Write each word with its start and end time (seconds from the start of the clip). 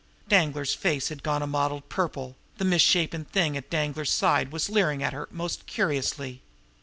Danglar's 0.27 0.73
face 0.73 1.09
had 1.09 1.21
gone 1.21 1.43
a 1.43 1.45
mottled 1.45 1.87
purple; 1.87 2.35
the 2.57 2.65
misshapen 2.65 3.23
thing 3.25 3.55
at 3.55 3.69
Danglar's 3.69 4.09
side 4.09 4.51
was 4.51 4.67
leering 4.67 5.03
at 5.03 5.13
her 5.13 5.27
most 5.29 5.67
curiously. 5.67 6.41